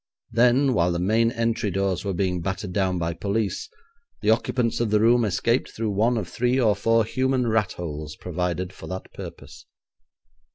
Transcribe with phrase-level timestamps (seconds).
[0.31, 3.69] Then, while the main entry doors were being battered down by police,
[4.23, 8.15] the occupants of the room escaped through one of three or four human rat holes
[8.15, 9.67] provided for that purpose.